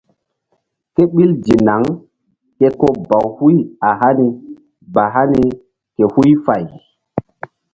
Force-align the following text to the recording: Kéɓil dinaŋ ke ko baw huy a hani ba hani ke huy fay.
Kéɓil 0.95 1.31
dinaŋ 1.43 1.83
ke 2.57 2.67
ko 2.79 2.87
baw 3.09 3.25
huy 3.35 3.57
a 3.87 3.89
hani 3.99 4.27
ba 4.93 5.03
hani 5.13 5.41
ke 5.95 6.03
huy 6.13 6.29
fay. 6.45 6.63